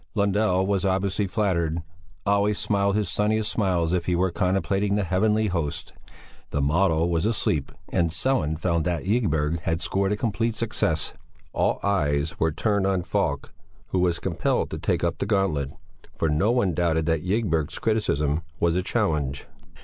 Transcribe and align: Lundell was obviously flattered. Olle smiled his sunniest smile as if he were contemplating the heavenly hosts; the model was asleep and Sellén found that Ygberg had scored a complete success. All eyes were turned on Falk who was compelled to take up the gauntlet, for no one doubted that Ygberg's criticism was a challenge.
Lundell 0.15 0.65
was 0.65 0.83
obviously 0.83 1.27
flattered. 1.27 1.83
Olle 2.25 2.55
smiled 2.55 2.95
his 2.95 3.07
sunniest 3.07 3.51
smile 3.51 3.83
as 3.83 3.93
if 3.93 4.07
he 4.07 4.15
were 4.15 4.31
contemplating 4.31 4.95
the 4.95 5.03
heavenly 5.03 5.45
hosts; 5.45 5.91
the 6.49 6.59
model 6.59 7.07
was 7.07 7.27
asleep 7.27 7.71
and 7.89 8.09
Sellén 8.09 8.57
found 8.57 8.83
that 8.83 9.03
Ygberg 9.05 9.59
had 9.59 9.79
scored 9.79 10.11
a 10.11 10.17
complete 10.17 10.55
success. 10.55 11.13
All 11.53 11.79
eyes 11.83 12.39
were 12.39 12.51
turned 12.51 12.87
on 12.87 13.03
Falk 13.03 13.53
who 13.89 13.99
was 13.99 14.17
compelled 14.17 14.71
to 14.71 14.79
take 14.79 15.03
up 15.03 15.19
the 15.19 15.27
gauntlet, 15.27 15.69
for 16.15 16.29
no 16.29 16.49
one 16.49 16.73
doubted 16.73 17.05
that 17.05 17.23
Ygberg's 17.23 17.77
criticism 17.77 18.41
was 18.59 18.75
a 18.75 18.81
challenge. 18.81 19.45